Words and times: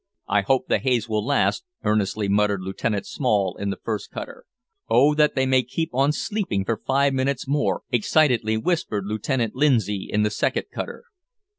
"I 0.27 0.41
hope 0.41 0.65
the 0.67 0.79
haze 0.79 1.07
will 1.07 1.23
last," 1.23 1.63
earnestly 1.83 2.27
muttered 2.27 2.61
Lieutenant 2.61 3.05
Small 3.05 3.55
in 3.57 3.69
the 3.69 3.77
first 3.83 4.09
cutter. 4.09 4.45
"Oh 4.89 5.13
that 5.13 5.35
they 5.35 5.45
may 5.45 5.61
keep 5.61 5.91
on 5.93 6.11
sleeping 6.11 6.65
for 6.65 6.77
five 6.87 7.13
minutes 7.13 7.47
more," 7.47 7.83
excitedly 7.91 8.57
whispered 8.57 9.05
Lieutenant 9.05 9.53
Lindsay 9.53 10.07
in 10.11 10.23
the 10.23 10.31
second 10.31 10.63
cutter. 10.73 11.03